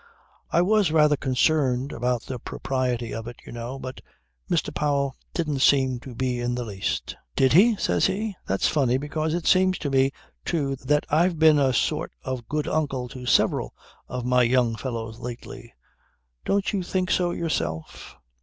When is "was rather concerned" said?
0.63-1.91